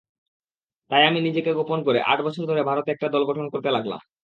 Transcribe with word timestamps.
তাই 0.91 1.03
আমি 1.05 1.19
নিজেকে 1.27 1.51
গোপন 1.59 1.79
করে 1.87 1.99
আট 2.03 2.19
বছর 2.25 2.43
ধরে 2.49 2.61
ভারতে 2.69 2.89
একটা 2.91 3.07
দল 3.13 3.23
গঠন 3.29 3.45
করতে 3.53 3.69
লাগলাম। 3.71 3.99